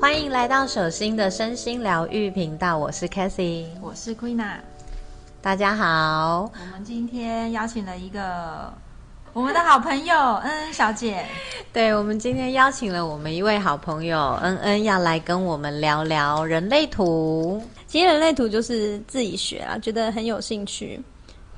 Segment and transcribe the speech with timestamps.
[0.00, 4.58] 欢迎来到手心的身心疗愈频道，我是 Cathy，我是 Queena。
[5.40, 8.72] 大家好，我们今天邀请了一个
[9.32, 11.24] 我们的好朋友恩恩 小姐。
[11.72, 17.62] 对，我们今天邀请了我们一位好朋友恩恩，要来跟我们聊聊人类图。
[17.92, 20.98] 其实人类图就是自己学啊，觉得很有兴趣。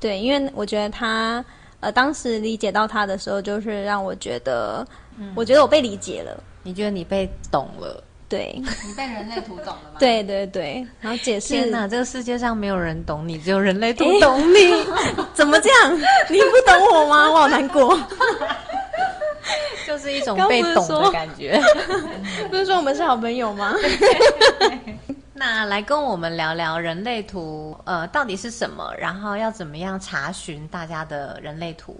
[0.01, 1.43] 对，因为我觉得他
[1.79, 4.85] 呃，当时理解到他的时候，就是让我觉得，
[5.33, 6.43] 我觉得我被理解了。
[6.61, 8.03] 你觉得你被懂了？
[8.27, 9.95] 对，你被人类图懂了吗？
[9.97, 11.53] 对对对，然后解释。
[11.53, 14.57] 天哪，这个世界上没有人懂你，只有人类图 懂你。
[15.33, 15.97] 怎么这样？
[16.29, 17.31] 你不懂我吗？
[17.31, 17.97] 我好难过。
[19.87, 21.57] 就是一种被懂的感觉。
[22.49, 23.73] 不是说我们是好朋友吗？
[25.37, 28.93] 那来跟我们聊聊人类图，呃，到底是什么？
[28.97, 31.93] 然后要怎么样查询大家的人类图？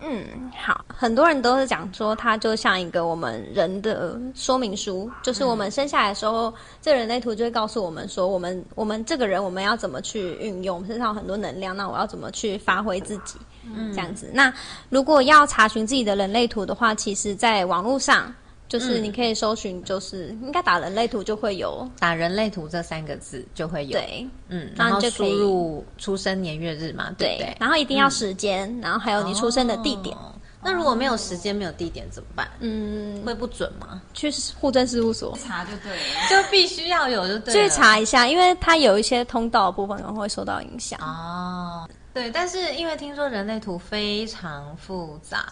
[0.00, 14.30] 嗯，好，很多人都是讲说，它就像一个我们人的说明书，就是我们生下来的时候，这人类图就会告诉我们说，我们我们这个人我们要怎么去运用身上很多能量，那我要怎么去发挥自己，嗯，这样子。
[14.32, 14.50] 那
[14.88, 18.32] 如果要查询自己的人类图的话，其实在网络上。
[18.68, 23.92] 就是你可以搜寻，就是应该打人类图就会有，打人类图这三个字就会有。
[23.92, 27.56] 对，嗯，然后输入出生年月日嘛，对？
[27.58, 30.16] 然后一定要时间，然后还有你出生的地点。
[30.60, 32.48] 那如果没有时间、没有地点怎么办？
[32.58, 34.02] 嗯，会不准吗？
[34.12, 34.28] 去
[34.60, 37.54] 户政事务所查就对了， 就必须要有就对。
[37.54, 41.88] 去查一下，因为它有一些通道部分可能会受到影响哦。
[42.14, 45.46] 对，但是因为听说人类图非常复杂，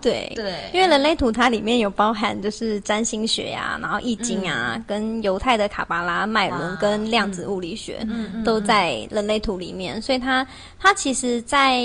[0.00, 8.06] 对对，因为人类图它里面有包含就是占星学呀，然后易经啊，跟犹太的卡巴拉脉轮跟量子物理学
[8.42, 10.46] 都在人类图里面，所以它
[10.78, 11.82] 它其实，在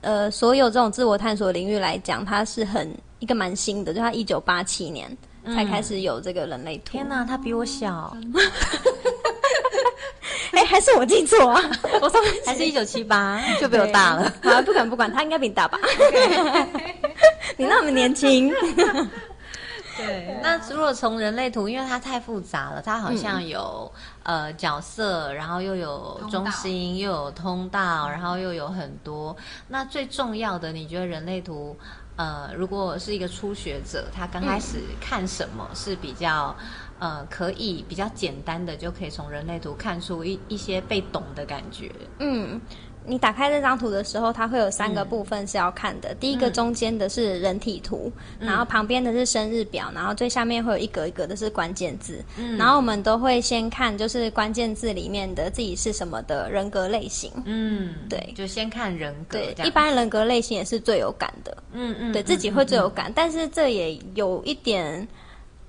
[0.00, 6.92] 呃所有这种自我探索领域来讲，它是很一个蛮新的，就它一九八七年才开始有这个人类图。
[6.92, 8.16] 天哪，他比我小。
[10.60, 11.62] 哎，还是我记错啊？
[12.02, 14.30] 我上面还是一九七八，就比我大了。
[14.42, 15.78] 好，不管不管，他应该比你大吧？
[17.56, 18.52] 你那么年轻。
[19.96, 23.90] 对，那如果从人类图，因为它太复杂了，它好像有
[24.22, 29.34] 呃角色，然后又有中心，又有通道，然后又有很多。
[29.68, 31.74] 那最重要的，你觉得人类图
[32.16, 36.54] 呃，如果是一个初学者，他刚开始看什么是比较？
[37.00, 41.90] 呃，可以比较简单的就可以从人类图看出一一些被懂的感觉。
[42.18, 42.60] 嗯，
[43.06, 46.14] 你打开这张图的时候，它会有三个部分是要看的。
[46.20, 52.22] 第一个中间的是人体图，然后旁边的是生日表，然后最下面会有一格一格的是关键字。
[52.36, 57.32] 嗯，然后我们都会先看就是关键字里面的自己是什么的人格类型。
[57.46, 59.38] 嗯，对，就先看人格。
[59.38, 61.56] 对，一般人格类型也是最有感的。
[61.72, 65.08] 嗯嗯，对自己会最有感，但是这也有一点。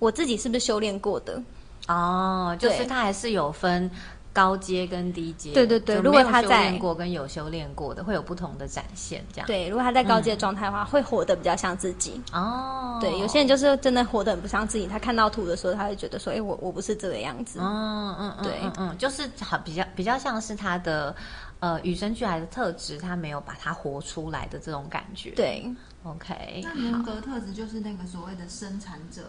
[0.01, 1.39] 我自己是不是修炼过的？
[1.87, 3.89] 哦，就是他还是有分
[4.33, 5.53] 高阶跟低阶。
[5.53, 9.23] 对对对，如果他在过跟有修炼过的，会有不同的展现。
[9.31, 12.19] 这样对，如果他在高阶状态的话，会活得比较像自己。
[12.33, 14.87] 哦，对，有些人就是真的活得很不像自己。
[14.87, 21.15] 他看到图的时候，他会觉得说：“哎，我我不是这个样子。”嗯嗯嗯，对，嗯，就是好比较比较像是他的
[21.59, 25.29] 呃与生俱来的特质，他没有把它活出来的这种感觉。
[25.35, 25.63] 对
[26.03, 29.21] ，OK，那人格特质就是那个所谓的生产者。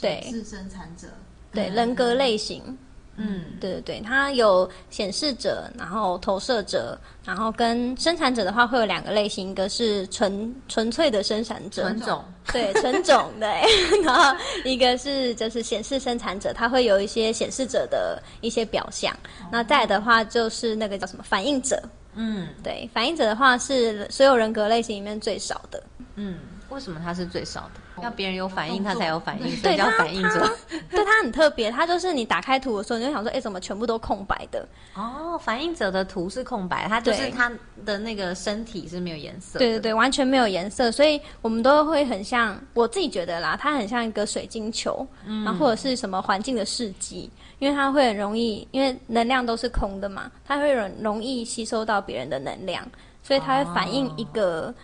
[0.00, 1.06] 对，是生产者，
[1.52, 2.76] 对人格类型，
[3.16, 13.62] 嗯，对对对，它有显示者，然后投射者，然后跟生产者的话会有两个类型，一个是纯纯粹的生产者，纯种，对纯种，对，
[14.02, 19.14] 然后一个是就是显示生产者，它会有一些显示者的一些表象，
[19.50, 21.80] 那再的话就是那个叫什么反应者，
[22.14, 25.82] 嗯，对，反应者的话是所有人格类型里面最少的，
[26.16, 26.38] 嗯。
[26.70, 27.80] 为什么它是最少的？
[28.00, 30.48] 要别人有反应，他才有反应，所以叫反应者。
[30.88, 34.66] 对他很特别，他就是你打开图的时候，你就想说，哎，怎么全部都空白的？
[34.94, 37.50] 哦，反应者的图是空白，他就是他
[37.84, 39.58] 的那个身体是没有颜色。
[39.58, 52.86] 对对对，完全没有颜色，所以我们都会很像，我自己觉得啦，它很像一个水晶球，嗯然后或者是什么环境的试剂，因为它会很容易，因为能量都是空的嘛，它会容容易吸收到别人的能量，
[53.22, 54.74] 所以它会反映一个。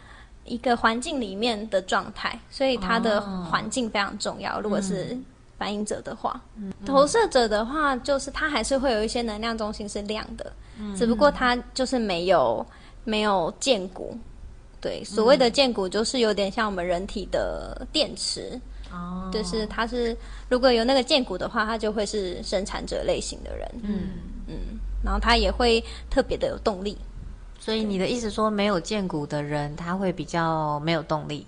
[0.48, 4.60] 一个环境里面的状态，所以它的环境非常重要。
[4.60, 5.16] 如果是
[5.56, 6.40] 反应者的话，
[6.84, 10.52] 投射者的话，就是它还是会有一些能量中心是亮的，
[10.96, 12.66] 只不过它就是没有
[13.04, 14.16] 没有剑骨。
[14.80, 18.60] 对，所谓的剑骨就是有点像我们人体的电池。
[18.90, 20.16] 哦，就是它是
[20.48, 23.68] 如果有那个剑骨的话，它就会是生产者类型的人。
[23.82, 24.00] 嗯
[24.46, 24.54] 嗯。
[25.00, 26.98] 然后他也会特别的有动力。
[27.58, 31.46] 所以你的意思说，没有荐骨的人他会比较没有动力，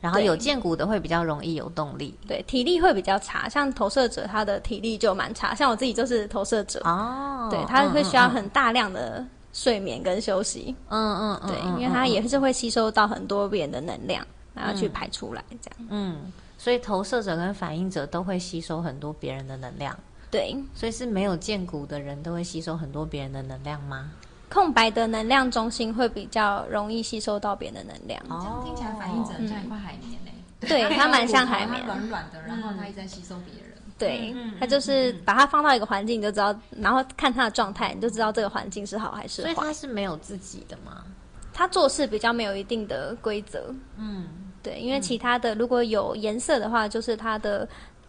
[0.00, 2.14] 然后有荐骨的会比较容易有动力。
[2.28, 14.24] 对，体力会比较差，像投射者他的体力就蛮差，像我自己就是投射者，哦，对，他会需要嗯很大量的睡眠跟休息，嗯嗯嗯，对，嗯因为他也是会吸收到很多别人的能量，
[14.54, 15.88] 然后去排出来这样。
[15.88, 19.98] 嗯，所以投射者跟反应者都会吸收很多别人的能量，
[20.30, 24.12] 对，所以是没有见骨的人都会吸收很多别人的能量吗？
[24.48, 28.22] 空白的能量中心会比较容易吸收到别人的能量。
[28.28, 30.32] 哦听起来反应者很像一块海绵嘞。
[30.60, 31.94] 对，它蛮像海绵它。
[31.94, 33.72] 软软的，然后它一直在吸收别人。
[33.98, 39.72] 对它就是把它放到一个环境，你就知道，然后看它的状态，你就知道这个环境是好还是坏所以他。
[39.72, 41.02] 是没有自己的吗？
[41.54, 44.26] 它做事比较没有一定的规则，嗯，
[44.62, 47.66] 对，因为其他的如果有颜色的话，就是它的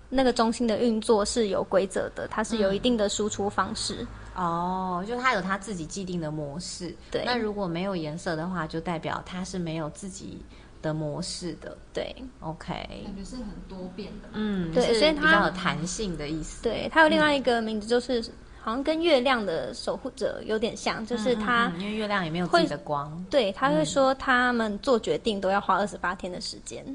[0.10, 4.06] 那个中心的运作是有规则的，它是有一定的输出方式。
[4.38, 6.95] 哦，就他有他自己既定的模式。
[7.12, 10.42] 对那如果没有颜色的话，就代表他是没有自己
[10.81, 11.75] 的模式的。
[11.92, 12.74] 对 OK，
[13.04, 14.30] 感觉是很多变的。
[14.34, 16.62] 嗯，对所以它比较有弹性的意思。
[16.62, 18.22] 对，它有另外一个名字，就是、
[18.62, 21.68] 好像跟月亮的守护者有点像，就是它。
[21.69, 26.86] 嗯因为月亮也没有自己的光对，他会说他们做决定都要花二十八天的时间。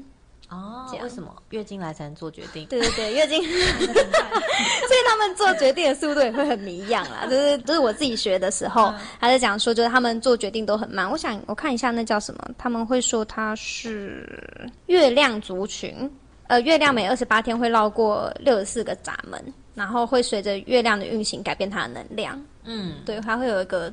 [0.49, 2.65] 哦为什么月经来才能做决定？
[2.67, 7.25] 对对对，月经， 所以他们做决定的速度也会很迷样啦。
[7.29, 11.09] 就是就是我自己学的时候，他在讲说，就是他们做决定都很慢。
[11.09, 16.09] 我想我看一下那叫什么，他们会说它是月亮族群。
[16.47, 19.41] 呃，月亮每二十八天会绕过六十四个闸门，
[19.73, 22.39] 然后会随着月亮的运行改变它的能量。
[22.65, 23.91] 嗯，对，它会有一个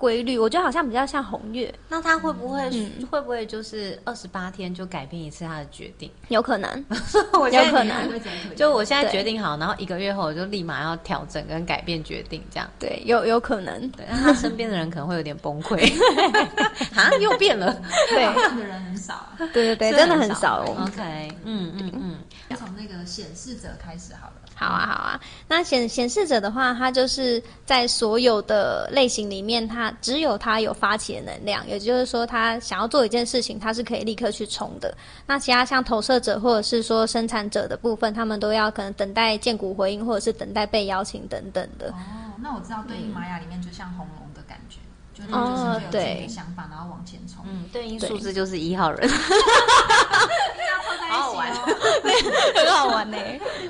[0.00, 0.38] 规律。
[0.38, 6.10] 我觉得好像比较像红月，那他会不会、嗯会不会就是二十八天就改变一次他的决定？
[6.28, 6.84] 有可能，
[7.38, 8.10] 我有可能。
[8.56, 12.68] 就我现在决定好，然后一个月后我就立马要调整跟改变决定，这样。
[12.78, 13.88] 对，有有可能。
[13.90, 15.76] 对，那他身边的人可能会有点崩溃，
[16.96, 17.70] 啊，又变了，
[18.08, 19.36] 对这样的人很少啊。
[19.38, 20.64] 对对对，真的很少。
[20.64, 24.32] OK，嗯嗯嗯，从那个显示者开始好了。
[24.60, 25.20] 好啊，好啊。
[25.48, 34.94] 那显显示者的话，它就是在所有的类型里面，它只有它有发起的能量，也就是说，他想要做一件事情，它是可以立刻去冲的。
[35.26, 41.88] 那其他像投射者或者是说生产者的部分，他们都要可能等待建骨回应，或者是等待被邀请等等的。
[41.88, 44.76] 哦，那我知道对应玛雅里面就像红龙的感觉，
[45.14, 47.42] 就是哦就是会有自己对的想法，然后往前冲。
[47.48, 49.08] 嗯，对应数字就是一号人，
[51.40, 51.52] 玩。
[52.54, 53.16] 很好玩呢、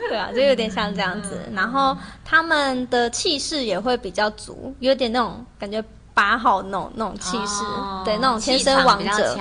[0.08, 1.38] 对啊，就有点像这样子。
[1.52, 5.82] 然后他们的气势也会比较足，有点那种感觉
[6.12, 9.36] 八号那种那种气势，哦对，那种天生王者。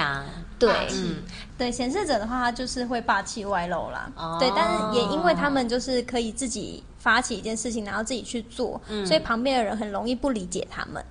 [0.59, 1.23] 对，嗯，
[1.57, 4.11] 对，显示者的话，他就是会霸气外露啦。
[4.15, 4.37] 哦。
[4.39, 11.03] 对，但是也因为他们就是可以自己发起一件事情，然后自己去做，所以旁边的人很容易不理解他们。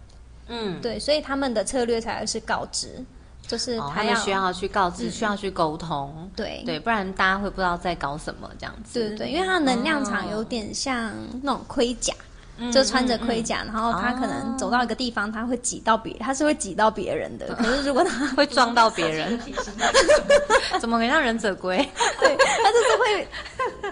[0.49, 3.03] 嗯，对，所以他们的策略才会是告知，
[3.49, 9.01] 就是哦，他需要去告知，嗯需要去沟通，对对，不然大家会不知道在搞什么这样子。
[9.01, 11.11] 对对对，因为他的能量场有点像
[11.43, 12.15] 那种盔甲。
[12.73, 17.55] 就穿着盔甲，然后他可能走到一个地方，他会挤到别，他是会挤到别人的。
[17.55, 19.39] 可是如果他 会撞到别人，
[20.81, 21.77] 怎么可以让忍者龟？
[22.21, 23.29] 对他就是会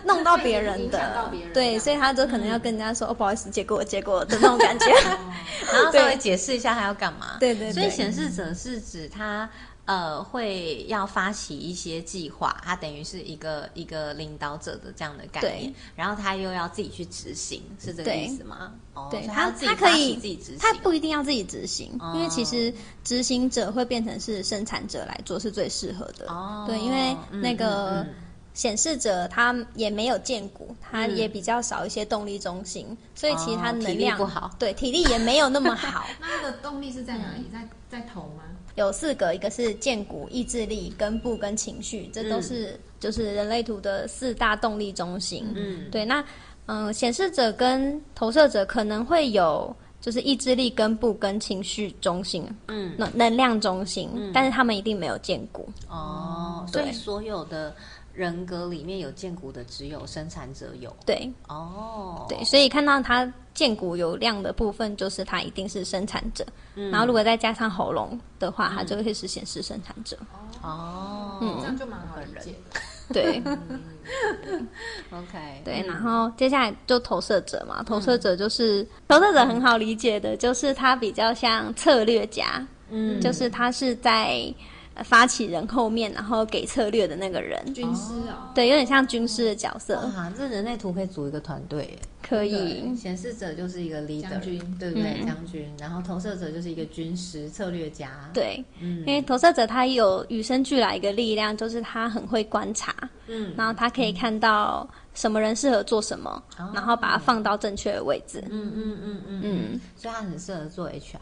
[0.05, 4.87] 弄到别人的对，所以他就可能要跟人家说：“哦，不好意思，借过我，借过我的那种感觉。
[5.73, 7.37] 然后稍微解释一下他要干嘛。
[7.41, 9.49] 对对对所以显示者是指他
[9.87, 18.73] 呃会要发起一些计划，他等于是一个一个领导者的这样的概念，然后他又要自己去执行，是这个意思吗？
[18.95, 26.27] 哦，对他要自己他可以自己执行，他不一定要自己执行，哦因为其实执行者会变成是生产者来做是最适合的。
[26.29, 28.15] 哦，对，因为嗯那个嗯嗯
[28.55, 36.07] 显示者他也没有见骨，他嗯也比较少一些动力中心，所以其实他哦体力能量不好对体力也没有那么好。
[36.19, 37.45] 那他的动力是在哪里？
[37.53, 38.43] 在在头吗？
[38.77, 45.47] 有四个，一个是健骨、意志力、根部跟情绪，这都是、就是人类图的四大动力中心。
[45.55, 46.25] 嗯对，那
[46.67, 55.69] 嗯，显示者跟投射者可能会有就是意志力、根部跟情绪中心，嗯能能量中心，但是他们一定没有剑骨。
[55.89, 57.75] 哦，所以所有的
[58.13, 60.95] 人格里面有剑骨的只有生产者有。
[61.05, 61.31] 对。
[61.49, 66.47] 哦，对，所以看到他剑骨有亮的部分，就是他一定是生产者。
[66.75, 66.91] 嗯。
[66.91, 70.17] 然后如果再加上喉咙的话，它就会是显示生产者。
[70.63, 71.57] 哦，嗯。
[71.61, 72.81] 这样就蛮好理解的。
[73.13, 73.43] 对。
[75.11, 75.87] OK，对，嗯。
[75.87, 83.21] 然后接下来就投射者嘛，投射者就是、投射者很好理解的，就是他比较像策略家，嗯。
[83.21, 84.55] 就是他是在呃
[85.05, 91.99] 发起人后面，然后给策略的那个人，军师哦，对，有点像军师的角色，哇，这人类图可以组一个团队耶。
[92.29, 92.51] 可以。
[92.51, 92.97] 对。
[92.97, 94.77] 显示者就是一个 leader，将军。
[94.81, 95.21] 对不对？
[95.21, 95.27] 嗯。
[95.27, 98.99] 将军，然后投射者就是一个军师、策略家。，对，嗯。
[99.07, 102.93] 因为投射者他有与生俱来一个力量，就是他很会观察，
[103.29, 103.53] 嗯。
[103.57, 111.19] 然后他可以看到什么人适合做什么，哦然后把它放到正确的位置，嗯嗯嗯嗯嗯，所以他很适合做 HR。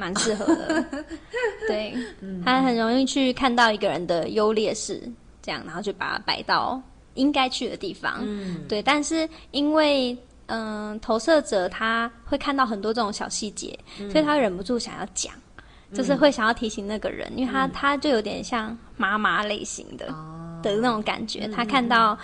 [0.00, 0.84] 蛮适合的。
[1.68, 5.00] 对，嗯他很容易去看到一个人的优劣势，
[5.42, 6.80] 这样，然后就把它摆到
[7.14, 8.20] 应该去的地方。
[8.22, 10.16] 嗯，对，但是因为
[10.46, 15.32] 嗯、投射者他会看到很多这种小细节，嗯所以他忍不住想要讲，
[15.92, 22.18] 就是会想要提醒那个人，因为他、他就有点像妈妈类型的、嗯哦，的那种感觉，他看到。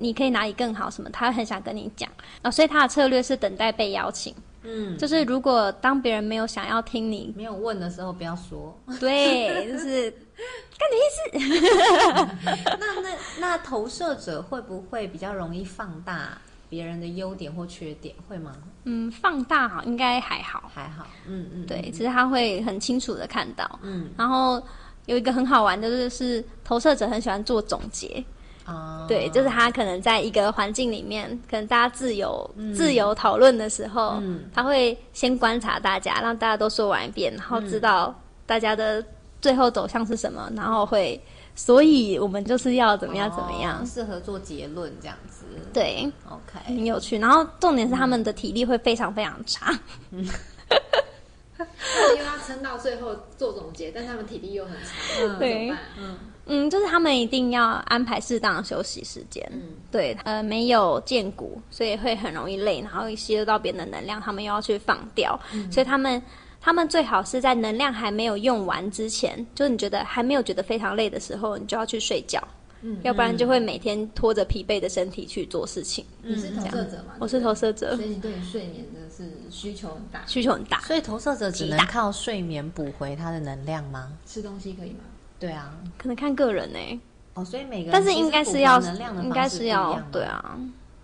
[0.00, 0.90] 你可以哪里更好？
[0.90, 1.08] 什么？
[1.10, 2.08] 他很想跟你讲
[2.42, 4.34] 啊、所以他的策略是等待被邀请。
[4.68, 8.78] 嗯，就是如果当别人没有想要听你，没有问的时候不要说。
[9.00, 10.12] 对，就是
[12.78, 13.10] 那那
[13.40, 18.14] 那投射者会不会比较容易放大别人的优点或缺点？
[18.28, 18.52] 会吗？
[18.84, 20.70] 嗯，放大好应该还好。
[20.74, 23.78] 还好，嗯嗯，对，其实他会很清楚的看到。
[23.82, 24.62] 嗯然后
[25.06, 28.22] 有一个很好玩的就，是投射者很喜欢做总结。
[28.68, 34.42] 啊，对，就是他可能在一个环境里面，可能大家自由、自由讨论的时候，嗯。
[34.54, 39.02] 他会先观察大家，让大家都说完一遍，然后知道大家的
[39.40, 41.18] 最后走向是什么，然后会，
[41.54, 45.46] 所以我们就是要怎么样怎么样哦，适合做结论这样子。
[45.72, 47.18] 对，，OK，很有趣。
[47.18, 49.72] 然后重点是他们的体力会非常非常差，
[51.58, 55.68] 因为他撑到最后做总结，但他们体力又很差，那怎么对。
[55.70, 55.78] 办？
[56.50, 59.46] 嗯，就是他们一定要安排适当的休息时间。
[59.52, 59.60] 嗯。
[59.90, 65.38] 对，呃，没有见骨，所以会很容易累，然后吸收到别人的能量，他们又要去放掉，
[65.70, 66.22] 所以他们
[66.58, 72.42] 他们最好是在能量还没有用完之前，就是你觉得还没有觉得非常累的时候，你就要去睡觉，
[72.82, 76.04] 嗯要不然就会每天拖着疲惫的身体去做事情。
[76.22, 77.14] 你是投射者吗？
[77.18, 80.22] 我是投射者所，以你对你睡眠的是需求很大。
[80.26, 84.12] 需求很大，所以投射者只能靠睡眠补回他的能量吗？
[84.26, 85.00] 吃东西可以吗？
[85.38, 86.78] 对啊，可能看个人呢、
[87.34, 90.58] 哦，所以每个人但是应该是要能量的应该是要，对啊。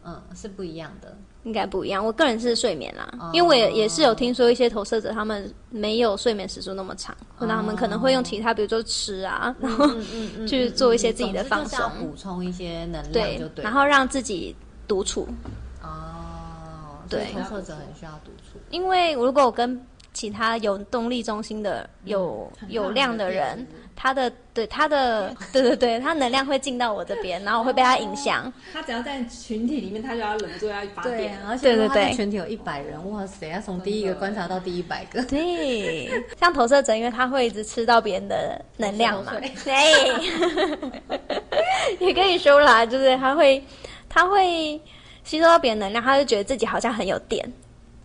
[0.05, 1.17] 嗯，是不一样的。
[1.45, 13.63] 应该不一样，我个人是睡眠啦，哦因为我也也是有听说一些投射者他们没有睡眠时数那么长，或者他们可能会用其他，比如说吃啊，然后嗯嗯嗯， 去做一些自己的放松补充一些能量对。
[13.63, 14.57] 然后让自己
[14.89, 15.29] 独处，
[15.83, 18.59] 哦，对投射者很需要独处。
[18.71, 19.79] 因为如果我跟
[20.15, 23.67] 其他有动力中心的有很有量的人，
[23.97, 28.51] 他的对他的对对 对，他能量会进到我这边，然后我会被他影响。
[28.73, 31.37] 他只要在群体里面，他就要忍不住要发电。
[31.47, 31.95] 而且他的对。
[31.95, 32.05] 对。
[32.05, 35.21] 对群体有一百人，哇塞，要从第一个观察到第一百个。
[35.25, 39.33] 对，像投射者，因为他会一直吃到别人的能量嘛。
[39.65, 39.75] 对，
[41.99, 43.61] 也可以说啦，就是他会
[44.09, 44.81] 他会
[45.25, 47.53] 吸收到别人能量，他就觉得自己好像很有电，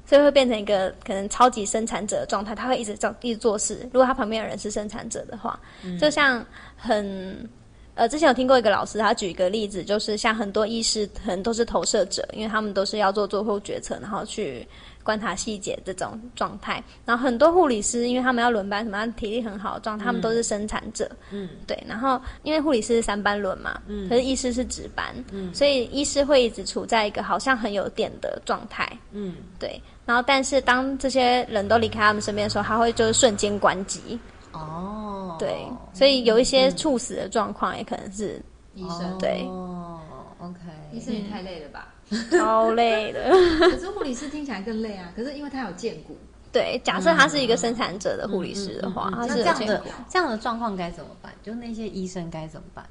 [0.10, 3.88] 所以会变成一个可能超级生产者的状态，他会一直做一直做事。
[3.94, 5.60] 如果他旁边的人是生产者的话，
[6.02, 6.44] 就像
[6.76, 7.48] 很。
[7.96, 14.66] 呃，之前有听过一个老师，他举一个例子，就是像很多医师可能都是投射者，因为他们都是要做最后决策，然后去
[15.10, 16.84] 观察细节这种状态。
[17.04, 21.10] 然后很多护理师，因为他们要轮班，什么体力很好的状态，他们都是生产者。
[21.32, 21.84] 嗯，对。
[21.88, 28.88] 然后因为护理师是三班轮嘛，嗯可是医师是值班，嗯，所以医师会一直处在一个好像很有电的状态。
[29.12, 29.82] 嗯，对。
[30.06, 34.20] 然后但是当这些人都离开他们身边的时候，他会就是瞬间关机。
[34.52, 35.66] 哦，对。
[35.92, 38.40] 所以有一些猝死的状况，也可能是
[38.76, 40.00] 医生，对哦
[40.40, 40.60] ，OK，
[40.94, 41.88] 医生也太累了吧？
[42.32, 43.30] 超累的。
[43.60, 45.12] 可是护理师听起来更累啊。
[45.16, 46.18] 可是因为他有见骨，
[46.52, 51.32] 对，假设他是一个生产者的护理师的话，他是这样的这样的状况该怎么办？
[51.44, 52.86] 就那些医生该怎么办？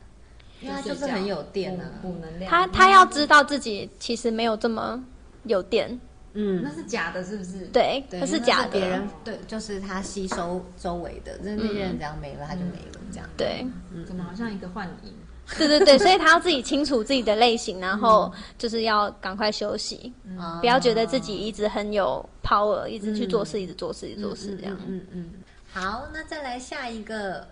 [0.60, 1.84] 因为他就是很有电啊。
[2.02, 2.50] 能量。
[2.50, 5.02] 他他要知道自己其实没有这么
[5.44, 6.00] 有电，
[6.34, 7.66] 嗯那，是假的，是不是？。
[7.72, 13.28] 对，对，那是假的，别人对，就是他吸收周围的，那那些人只要没了，他就没了，这样。
[13.36, 13.66] 对，
[14.06, 15.12] 怎么好像一个幻影？
[15.56, 24.76] 对对对，所以他要自己清楚自己的类型，然后就是要赶快休息，啊不要觉得自己一直很有 power，一直去做事，一直做事，一直做事这样。
[24.86, 25.30] 嗯嗯。
[25.72, 27.46] 好，那再来下一个，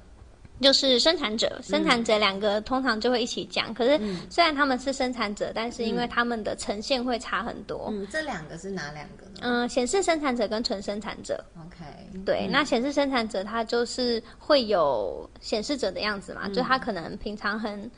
[0.60, 4.20] 就是生产者，生产者两个通常就会一起讲，可是嗯。
[4.30, 7.88] 虽然他们是生产者，但是因为他们的呈现会差很多。
[7.90, 9.40] 嗯，这两个是哪两个呢？
[9.40, 11.84] 嗯，显示生产者跟纯生产者，？OK，
[12.25, 17.90] 对，那显示生产者他就是会有显示者的样子嘛，就他可能平常很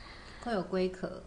[0.45, 1.23] 会有龟壳，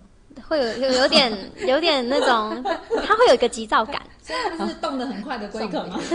[0.48, 1.32] 会有有有点
[1.68, 2.64] 有点那种，
[3.06, 6.00] 他会有一个急躁感， 所以他是动得很快的龟壳吗？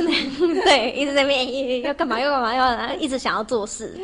[0.65, 3.95] 对，一直在那边要干嘛要干嘛要，一直想要做事。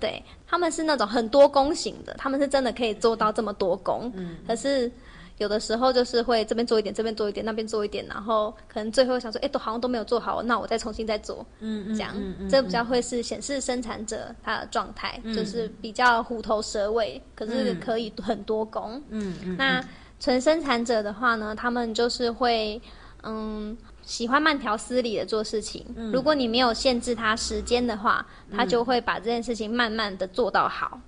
[0.00, 4.12] 对，他们是那种很多功型的，他们是真的可以做到这么多功。
[4.46, 4.90] 可是
[5.38, 11.46] 有的时候就是会这边做一点，这边做一点，那边做一点，然后可能最后想说，哎，都好像都没有做好，那我再重新再做。
[11.60, 12.14] 嗯这样，
[12.50, 19.02] 这比较会是显示生产者他的状态，就是比较虎头蛇尾，可是可以很多工。
[19.10, 19.82] 嗯嗯，那
[20.20, 22.80] 纯生产者的话呢，他们就是会，
[23.22, 25.86] 嗯，喜欢慢条斯理的做事情。
[26.12, 31.00] 如果你没有限制他时间的话，他就会把这件事情慢慢的做到好。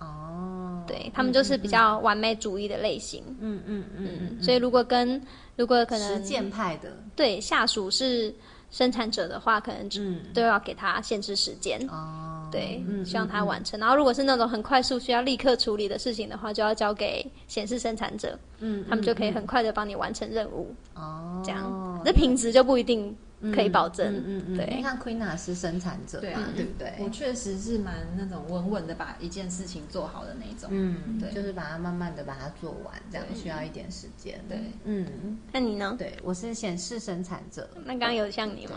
[0.00, 3.22] 哦，对他们就是比较完美主义的类型。
[3.40, 5.20] 嗯嗯嗯嗯，所以如果跟
[5.56, 8.34] 如果可能实能践派的，对下属是
[8.70, 11.78] 生产者的话，可能就嗯都要给他限制时间。
[11.88, 13.78] 哦，对，嗯希望他完成。
[13.78, 20.74] 然后，如果是那种很快速需要立刻处理的事情的话，就要交给显示生产者，嗯，他们就可以很快的帮你完成任务。
[20.94, 23.14] 哦，这样，那品质就不一定
[23.54, 24.14] 可以保证。
[24.14, 26.92] 嗯嗯嗯，对你看 Queen 是生产者，对啊对不对？
[26.98, 30.68] 我确实是蛮那种稳稳的把一件事情做好的那种。
[30.72, 34.38] 嗯，对就是把它慢慢的把它做完，这样需要一点时间。
[34.48, 35.94] 对，嗯，那你呢？
[35.98, 38.74] 对我是显示生产者，那刚刚有像你吗？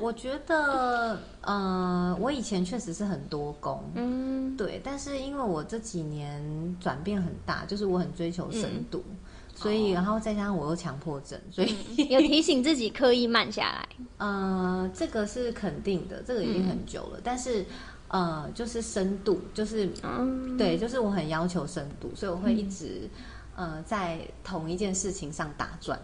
[0.00, 6.42] 我觉得，呃，我以前确实是很多工，嗯，对，但是因为我这几年
[6.80, 9.16] 转变很大，就是我很追求深度，嗯
[9.62, 11.74] 所以然后再加上我又强迫症，所以
[12.08, 13.88] 有提醒自己刻意慢下来。
[14.18, 17.64] 呃，这个是肯定的，这个已经很久了，但是。
[18.08, 19.90] 呃，就是深度，就是、
[20.58, 23.08] 对，就是我很要求深度，所以我会一直、
[23.56, 25.98] 呃在同一件事情上打转。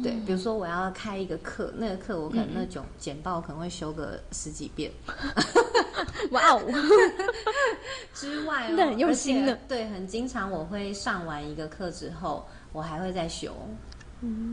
[0.00, 4.92] 对，比如说我要开一个课，那个课我可能那种简报可能会修个十几遍，
[6.30, 6.62] 哇哦，
[8.14, 9.58] 之外、哦，真的很用心的。
[9.66, 13.54] 对，很经常我会上完一个课之后，我还会再修。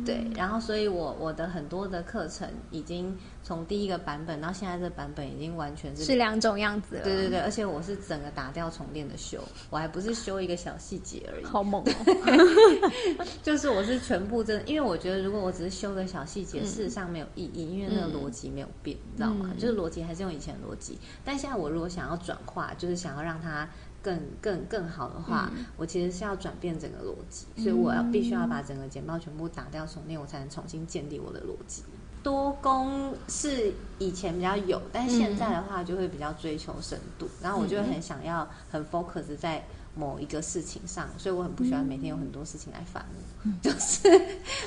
[0.05, 7.03] 对，然后所以我我的很多的课程已经从第一个版本到现在这版本已经完全是是两种样子了。
[7.03, 13.25] 对对对，而且我是整个打掉重练的修，我还不是修一个小细节而已，好猛哦！
[13.41, 19.51] 就是我是全部真的，因为我觉得如果我只是修个小细节，事实上没有意义，因为那个逻辑没有变，你知道吗？
[19.57, 23.67] 就是逻辑还是用以前的逻辑，但现在我如果想要转化，就是想要让它
[24.06, 31.82] 更更更好的话，我其实是要转变整个逻辑，所以我要必须要把整个简报全部打掉重练，我才能重新建立我的逻辑。
[32.22, 39.63] 多功是以前比较有，但现在的话就会比较追求深度，然后我就会很想要很 focus 在
[39.96, 43.04] 某一个事情上，所以我很不喜欢每天有很多事情来烦
[43.44, 44.02] 我， 就是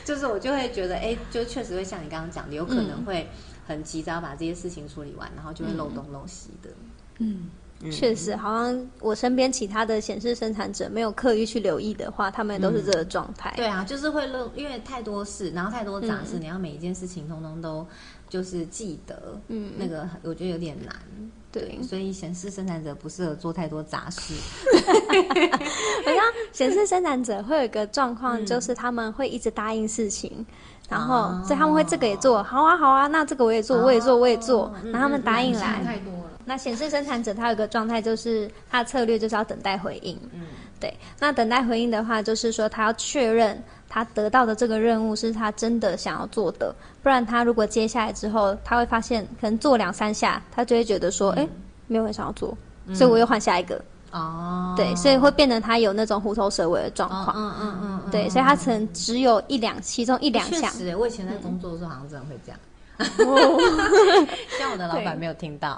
[0.05, 3.29] 就是我就会觉得，哎，就确实会像你刚刚讲的，有可能会
[3.67, 6.71] 很急着要把这些事情处理完，然后就会漏东漏西的。
[7.19, 7.51] 嗯，
[7.91, 13.53] 确实，好像我身边其他的显示生产者没有刻意去留意的话，他们都是这个状态。
[13.57, 17.87] 对啊，就是会漏，因为太多事，然后太多杂事，你要每一件事情通通都
[18.29, 20.95] 就是记得，嗯，那个我觉得有点难。
[21.51, 24.35] 对，所以显示生产者不适合做太多杂事。
[26.05, 30.45] 好像显示生产者会有一个状况，就是他们会一直答应事情，
[30.91, 35.83] 然后所以他们会这个也做，好啊好啊，那这个我也做，我也做，我也做，然后他们答应来。
[35.83, 36.18] 太多了。
[36.49, 40.19] 那显示生产者他有个状态，就是他的策略就是要等待回应。
[40.33, 40.47] 嗯，
[40.81, 40.91] 对。
[41.21, 51.47] 那等待回应的话，就是说他要确认他得到的这个任务是他真的想要做的，不然他如果接下来之后，他会发现可能做两三下，他就会觉得说，哎、
[51.87, 52.57] 没有人想要做，
[52.95, 53.79] 所以我又换下一个。
[54.11, 57.37] 哦，对，所以会变得他有那种虎头蛇尾的状况。
[57.37, 60.73] 嗯嗯嗯嗯，对，所以他可能只有一两，其中一两项。
[60.73, 62.59] 确实，我以前在工作的时候好像真的会这样。
[62.99, 63.59] 哦。
[64.57, 65.77] 希望我的老板没有听到。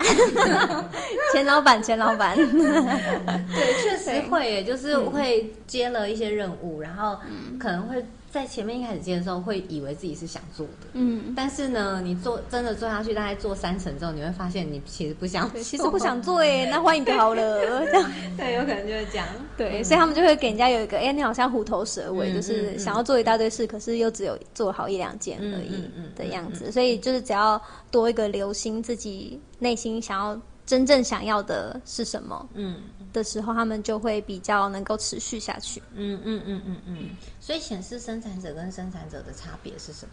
[1.33, 7.19] 钱老板，钱老板，对，确实会耶，就是会接了一些任务，然后
[7.59, 18.11] 可能会在前面一开始接的时候，会以为自己是想做的，嗯，但是呢，你做真的做下去，大概做三成之后，你会发现你其实不想做，其实不想做耶， 那换一个好了，这样。
[18.39, 19.27] 对，有可能就会这样。
[19.57, 26.71] 对，所以他们就会给人家有一个，哎，你好像虎头蛇尾，嗯就是嗯想要做一大堆事，可是又只有做好一两件而已嗯的样子。
[26.71, 32.77] 所以就是只要多一个留心自己内心想要真正想要的是什么嗯
[33.13, 35.83] 的时候，他们就会比较能够持续下去。
[35.95, 37.11] 嗯嗯嗯嗯嗯。
[37.41, 40.13] 所以显示生产者跟生产者的差别是什么？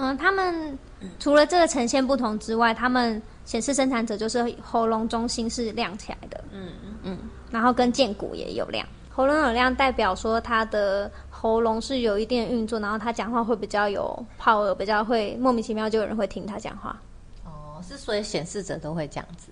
[0.00, 0.78] 嗯，他们
[1.18, 6.70] 除了这个呈现不同之外，他们显示生产者就是喉咙中心是亮起来的，嗯
[7.02, 7.18] 嗯，
[7.50, 8.86] 然后跟剑骨也有亮。
[9.10, 16.96] 喉咙有亮，代表说他的喉咙是有一定的运作，然后他讲话会比较有 power，比较会莫名其妙就有人会听他讲话。
[17.44, 19.50] 哦，是所以显示者都会这样子。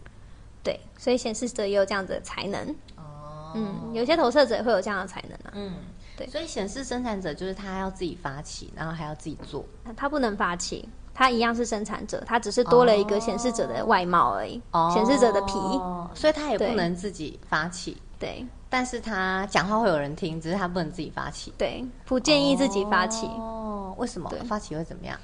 [0.67, 2.61] 对，所以显示者也有这样子的才能。
[2.97, 5.53] 哦，嗯，有些投射者会有这样的才能啊。
[5.55, 5.75] 嗯，
[6.17, 9.65] 对所以显示生产者就是他要自己发起，然后还要自己做。
[9.97, 14.61] 他不能发起，他一样是生产者，他只是多了一个显示者的外貌而已，
[14.93, 15.53] 显示者的皮。
[15.53, 21.55] 哦，所以他也不能自己发起，对但是他讲话会有人听，只是他不能自己发起。
[21.57, 23.29] 对，不建议自己发起。
[23.39, 25.17] 哦，为什么对发起会怎么样？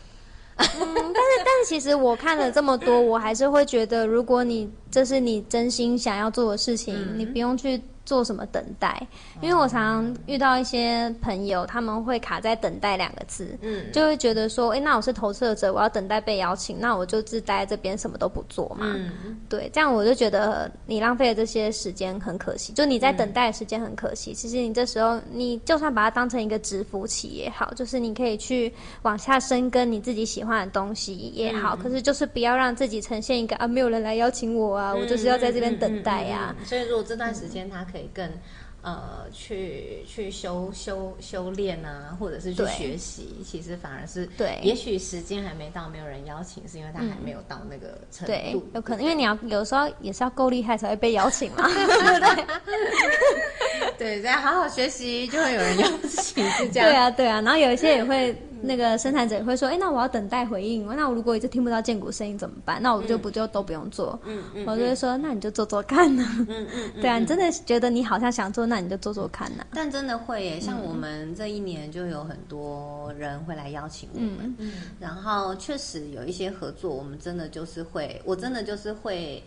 [0.56, 7.18] 但是但其实我看了这么多，我还是会觉得，如果你这是你真心想要做的事情，嗯。
[7.18, 7.80] 你不用去
[8.12, 9.00] 做什么等待。
[9.40, 18.92] 因为我常常遇到一些朋友，他们会卡在“等待”两个字，嗯，就会觉得说，哎、那我是投射者，我要等待被邀请，那我就自待在这边什么都不做嘛。
[18.94, 24.34] 嗯，对，这样我就觉得你浪费了这些时间很可惜，就你在等待的时间很可惜。
[24.34, 28.70] 其实你这时候，你就算把它当成一个蛰伏期也好，就是你可以去
[29.02, 38.28] 往下深耕你自己喜欢的东西也好，可是就是不要让自己呈现一个啊没有人来邀请我啊，我就是要在这边等待呀、所以如果这段时间他可以更
[38.82, 52.44] 呃去去修修修炼啊，或者是去学习，其实反而是对也许时间还没到，没有人邀请，是因为他还没有到那个程对度，，有可能因为你要有时候也是要够厉害才会被邀请嘛，对 不对？
[53.98, 56.88] 对，这样好好学习，就会有人邀请，是这样。
[56.88, 62.80] 对啊，对啊，然后有一些也会，那个生产者也会说，哎，那我要等待回应，那我如果一直听不到剑骨声音怎么办？
[62.82, 64.18] 那我就不就都不用做？
[64.24, 79.42] 嗯嗯我就会说，那你就做做看呢、嗯嗯， 对啊，你真的觉得你好像想做，那你就做做看呐、但真的会耶，像我们这一年就有很多人会来邀请我们，嗯然后确实有一些合作，我们真的就是会，我真的就是会。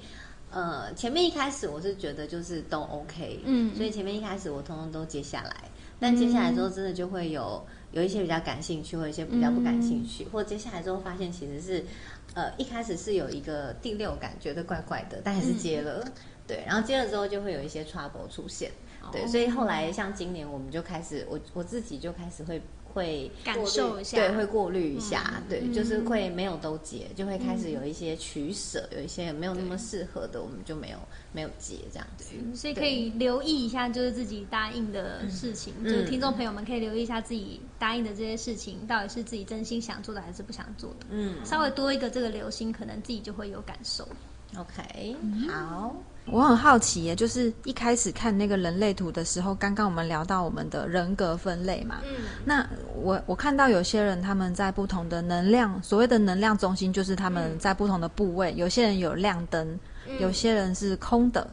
[0.51, 5.53] 呃，前面一开始我是觉得就是都 OK，嗯所以前面一开始我通通都接下来，
[5.99, 7.61] 但接下来之后真的就会有
[7.95, 11.83] 有一些比较感兴趣，或者一些比较不感兴趣，或接下来之后发现其实是，
[12.33, 16.05] 呃，一开始是有一个第六感，觉得怪怪的，但还是接了，
[16.45, 18.69] 对，然后接了之后就会有一些 trouble 出现，
[19.13, 22.61] 对，所以后来像今年我们就开始，我我自己就开始会
[22.95, 30.97] 会感受一下对，会过滤一下，对，就是会没有都接，就会开始有一些取舍，有一些没有那么适合的，我们就没有
[31.33, 32.33] 没有接这样子。
[32.55, 41.07] 所以可以留意一下，就是自己答应的事情，嗯就是听众朋友们可以留意一下自己答应的这些事情，到底是自己真心想做的还是不想做的。
[41.09, 44.07] 嗯稍微多一个这个留心，可能自己就会有感受。
[44.57, 45.17] ，OK，
[45.49, 45.93] 好，
[46.31, 59.79] 我很好奇耶，就是一开始看那个人类图的时候，刚刚我们聊到我们的人格分类嘛，嗯，那我我看到有些人他们在不同的能量，所谓的能量中心，就是他们在不同的部位，有些人有亮灯，
[60.19, 61.47] 有些人是空的。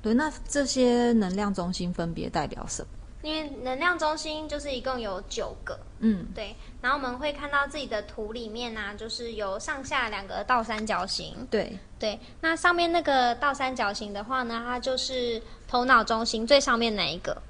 [0.00, 2.88] 对，那这些能量中心分别代表什么？
[3.22, 17.40] 因为能量中心就是一共有九个，嗯，对，然后我们会看到自己的图里面呢、就是有上下两个倒三角形，对，对，那上面那个倒三角形的话呢，它就是头脑中心最上面那一个。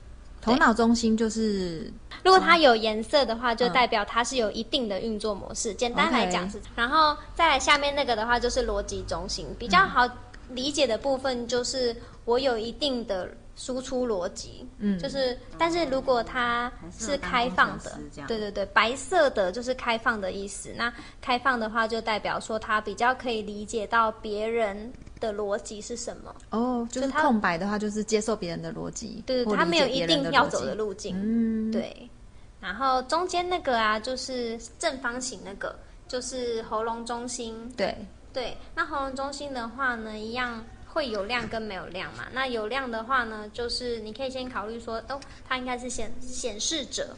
[0.43, 1.89] 头脑中心就是
[2.25, 5.73] 如果它有颜色的话，就代表它是有一定的运作模式。
[5.73, 10.07] 简单来讲是，然后再来下面那个的话就是逻辑中心，比较好
[10.51, 14.99] 理解的部分就是我有一定的输出逻辑，嗯。
[14.99, 20.73] 就是但是如果它是开放的，对对对，白色的就是开放的意思。
[20.77, 32.09] 那开放的话就代表说它比较可以理解到别人的逻辑是什么，哦，就是空白的话，就是接受别人的逻辑，对对对，它没有一定要走的路径，嗯，，对，
[32.61, 35.75] 然后中间那个啊，就是正方形那个，
[36.09, 37.73] 就是喉咙中心。
[37.77, 37.97] 对，
[38.33, 42.27] 对，那喉咙中心的话呢，一样会有量跟没有量嘛。
[42.33, 47.17] 那有量的话呢，就是你可以先考虑说，哦，它应该是显显示者。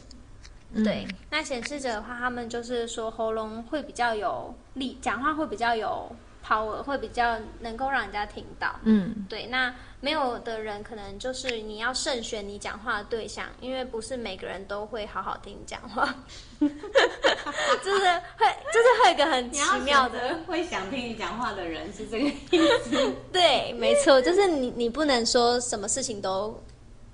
[0.73, 6.13] 嗯对，那显示者的话，他们就是说喉咙会比较有力，讲话会比较有
[6.45, 8.75] power，会比较能够让人家听到。
[8.83, 16.13] 嗯，对，那没有的人可能就是你要慎选你讲话的对象，因为不是每个人都会好好听你讲话，
[16.59, 17.99] 就是
[18.37, 23.13] 会就是会有一个很奇妙的，会想听你讲话的人是这个意思。
[23.33, 26.55] 对，没错，就是你你不能说什么事情都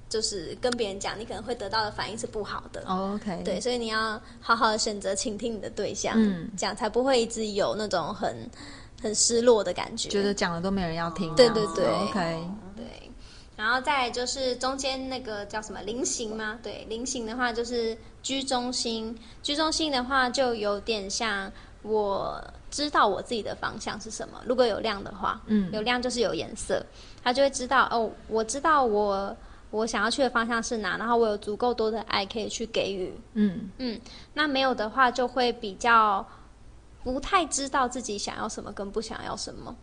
[0.10, 2.84] 就是跟别人讲，你可能会得到的反应是不好的。
[2.86, 8.36] 哦 OK，对，，所以你要好好的选择倾听你的对象，嗯这样才不会一直有那种很
[9.02, 10.10] 很失落的感觉。
[10.10, 12.86] 觉得讲了都没人要听，对对对，OK，对，
[13.56, 16.60] 然后再就是中间那个叫什么菱形吗？
[16.62, 24.42] 对，菱形的话就是居中心，居中心的话就有点像我知道我自己的方向是什么。
[24.46, 26.86] 如果有亮的话，嗯有亮就是有颜色，
[27.24, 29.36] 他就会知道哦，我知道我
[29.72, 33.14] 我想要去的方向是哪，然后我有足够多的爱可以去给予。
[33.34, 34.00] 嗯，嗯，
[34.34, 36.26] 那没有的话就会比较
[37.04, 39.76] 不太知道自己想要什么跟不想要什么。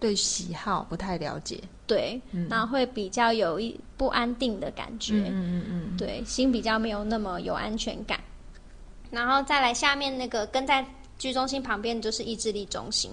[0.00, 1.60] 对喜好不太了解。
[1.86, 8.20] 对，然后会比较有一不安定的感觉，嗯嗯嗯，对，心比较没有那么有安全感。
[9.10, 10.86] 然后再来下面那个跟在
[11.18, 13.10] 居中心旁边就是意志力中心，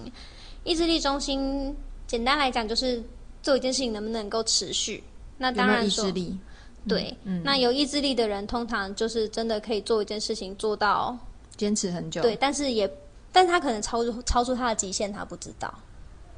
[0.62, 1.74] 意志力中心
[2.06, 3.02] 简单来讲就是
[3.42, 5.02] 做一件事情能不能够持续。
[5.36, 6.38] 那当然说志力？
[6.86, 11.18] 对，嗯那有意志力的人通常就是真的可以做一件事情做到
[11.56, 12.22] 坚持很久。
[12.22, 12.88] 对，但是也，
[13.36, 15.70] 但他可能超出超出他的极限，他不知道。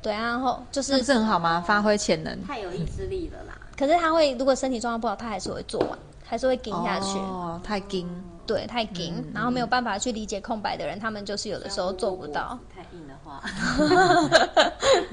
[0.02, 1.62] 对啊，然后就是这不，是很好吗？
[1.64, 2.44] 发挥潜能。
[2.44, 3.56] 太有意志力了啦。
[3.76, 7.20] 可是他会，如果身体状况不好，他还是会做完，还是会顶下去。
[7.20, 8.08] 哦，太硬。
[8.44, 12.58] 对，太紧，嗯然后没有办法去理解空白的人，他们就是有的时候做不到。
[12.74, 13.40] 太硬的话，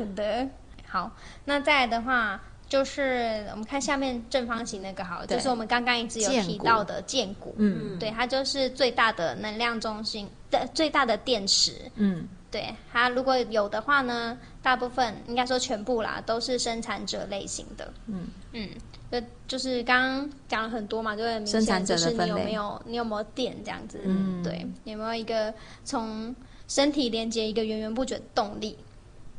[0.16, 0.50] 对，
[0.88, 1.12] 好，
[1.44, 7.54] 那再来的话，就是我们看下面正方形那个好了，就是我们刚刚一直有提到的剑骨。
[7.58, 11.74] 嗯对，它就是最大的能量中心的最大的电池。
[11.96, 17.94] 嗯对它如果有的话呢，大部分应该说全部啦，都是生产者类型的。
[18.08, 18.70] 嗯嗯，
[19.12, 26.34] 就就是刚刚讲了很多嘛，就会很明生产显就是者的分类你有没有你有没有电这样子，嗯对，有没有一个从
[26.70, 28.78] 身体连接一个源源不绝的动力，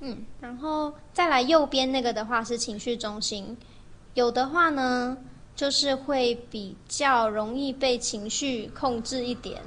[0.00, 3.56] 嗯，然后再来右边那个的话是情绪中心，
[4.14, 5.16] 有的话呢
[5.54, 9.60] 就是会比较容易被情绪控制一点，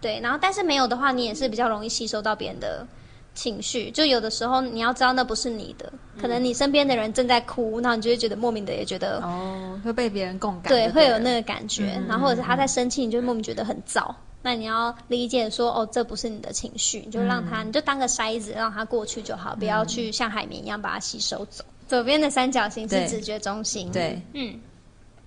[0.00, 2.86] 对，然后但是没有的话，你也是比较容易吸收到别人的
[3.34, 10.72] 情绪，就有的时候你要知道那不是你的，可能你身边的人正在哭，那你就会觉得莫名的也觉得哦，会被别人共感。
[10.72, 14.10] 对，会有那个感觉，嗯然后或者是他在生气，你就会莫名觉得很燥。
[14.42, 21.64] 那你要理解说，哦，这不是你的情绪，你就让嗯他，你就当个筛子，让它过去就好，不要去像海绵一样把它吸收走。
[21.86, 24.58] 左边的三角形是直觉中心，对，嗯，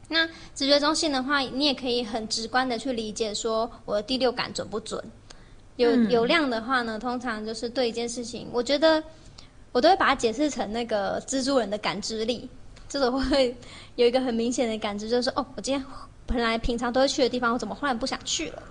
[0.08, 5.04] 那直觉中心的话，你也可以很直观的去理解说我的第六感准不准。
[5.76, 6.10] 有嗯。
[6.10, 9.04] 有量的话呢，通常就是对一件事情，我觉得
[9.72, 12.50] 我都会把它解释成那个蜘蛛人的感知力，
[12.90, 13.56] 这种会
[13.96, 15.86] 有一个很明显的感知，就是说哦，我今天
[16.26, 18.64] 本来平常都会去的地方，我怎么忽然不想去了？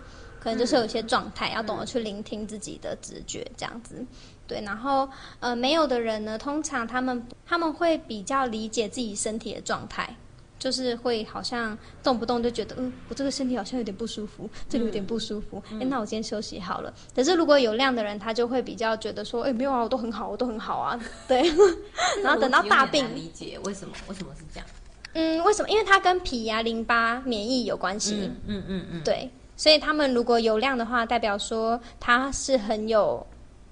[0.42, 4.04] 可能就是有一些状态，要懂得去聆听自己的直觉，这样子。
[4.48, 10.16] 对，然后呃，没有的人呢，通常他们他们会比较理解自己身体的状态，
[10.58, 16.92] 就是会好像动不动就觉得，嗯，我这个身体好像有点不舒服，这里有点不舒服，哎、那我今天休息好了。
[17.14, 21.42] 可是如果有量的人，他就会比较觉得说，哎，没有啊，我都很好，我都很好啊， 对。
[22.24, 24.66] 然后等到大病理解为什么为什么是这样？
[25.14, 25.68] 嗯，为什么？
[25.68, 28.14] 因为它跟脾呀、淋巴、免疫有关系。
[28.22, 29.30] 嗯嗯嗯嗯，对，
[29.62, 33.24] 所以他们如果有量的话，代表说他是很有，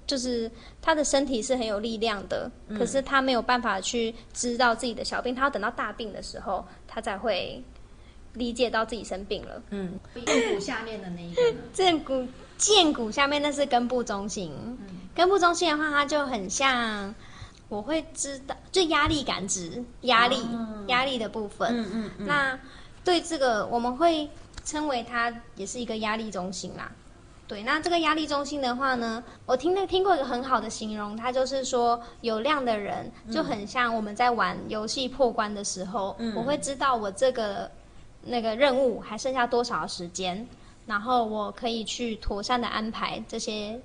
[0.07, 0.49] 就是
[0.81, 7.61] 他的身体是很有力量的，可是他没有办法去知道自己的小病，他要等到大病的时候，他才会
[8.31, 9.61] 理解到自己生病了。
[9.71, 11.57] 嗯， 腋骨下面的那一个呢？
[11.73, 12.25] 剑骨
[12.57, 14.49] 剑骨下面那是根部中心，
[15.13, 17.13] 根部中心的话，它就很像。
[17.67, 20.35] 我会知道，就压力感知，压力、
[20.87, 21.69] 压力的部分。
[21.69, 22.59] 嗯嗯嗯，那
[23.03, 24.29] 对这个我们会
[24.63, 26.91] 称为它也是一个压力中心啦。
[27.47, 37.69] 对，那这个压力中心的话呢，我听到听过一个很好的形容，它就是说有量的人就很像我们在玩游戏破关的时候，嗯我会知道我这个
[38.23, 40.47] 那个任务还剩下多少时间，
[40.85, 43.77] 然后我可以去妥善的安排这些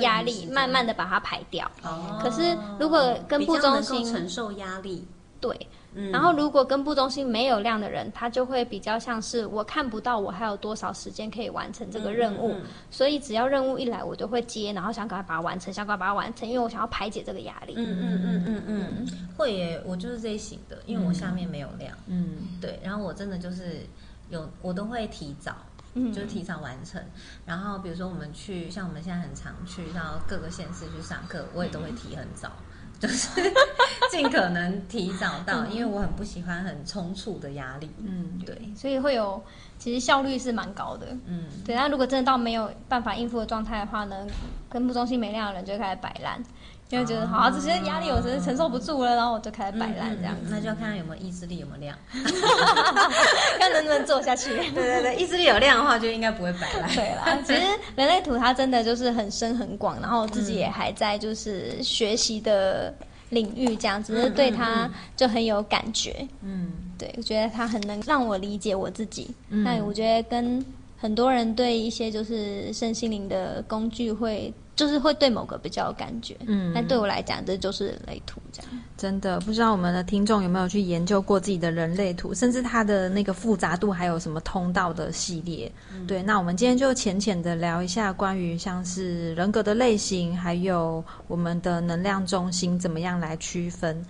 [0.00, 1.70] 压力，慢慢的把它排掉。
[1.82, 5.06] 哦可是如果根部中心承受压力，
[5.42, 6.10] 对，嗯。
[6.10, 17.74] 然后如果根部中心没有量的人，他就会比较像是我看不到我还有多少时间可以完成这个任务，嗯嗯所以只要任务一来，我就会接，然后想赶快把它完成，想赶快把它完成，因为我想要排解这个压力。
[17.76, 22.58] 嗯嗯嗯嗯嗯，会耶，我就是这一型的，因为我下面没有量，嗯。
[22.60, 23.80] 对，然后我真的就是
[24.28, 25.54] 有，我都会提早。
[25.94, 26.12] 嗯。
[26.12, 27.02] 就是提早完成，
[27.44, 32.52] 然后比如说我们去，像我们现在很常去到各个县市去上课，我也都会提很早，
[33.00, 33.28] 就是
[34.10, 37.90] 尽可能提早到，因为我很不喜欢很冲促的压力。
[37.98, 39.42] 嗯，对，所以会有，
[39.78, 41.06] 其实效率是蛮高的。
[41.26, 44.26] 嗯，对，那如果真的到没有办法应付的状态的话呢，
[44.68, 46.42] 跟部中心没量的人就开始摆烂，
[46.90, 51.96] 因为觉得、哦好、这些压力我真是承受不住了，然后我就开始摆烂这样子，嗯那就要看看有没有意志力，有没有量。
[53.58, 54.50] 看能不能做下去。
[54.56, 56.88] 对对对，意志力有量的话，就应该不会摆烂。
[56.94, 57.60] 对啦，其实
[57.94, 62.92] 人类图它真的就是很深很广，然后我自己也还在就是学习的
[63.28, 66.26] 领域这样子，只是对它就很有感觉。
[66.42, 69.30] 嗯对，我觉得它很能让我理解我自己。
[69.48, 70.64] 那我觉得跟
[70.98, 76.34] 很多人对一些就是身心灵的工具会，就是会对某个比较有感觉。
[76.46, 78.70] 嗯但对我来讲，这就是人类图这样。
[78.96, 85.70] 真的不知道我们的听众有没有去研究过自己的人类图，甚至它的那个复杂度，还有什么通道的系列。
[86.06, 94.02] 对，那我们今天就浅浅的聊一下关于像是人格的类型，还有我们的能量中心怎么样来区分。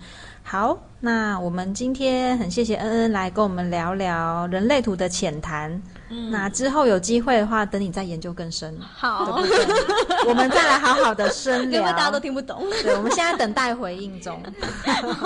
[0.43, 5.81] 好，那我们今天很谢谢恩恩来跟我们聊聊人类图的浅谈。
[6.29, 10.27] 那之后有机会的话，等你再研究更深，好，对对？
[10.27, 11.81] 我们再来好好的深聊。
[11.81, 12.65] 因为大家都听不懂。
[12.83, 14.41] 对，我们现在等待回应中。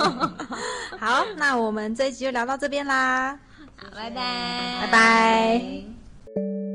[0.98, 3.38] 好，那我们这一集就聊到这边啦，
[3.76, 6.65] 好，拜拜，拜拜。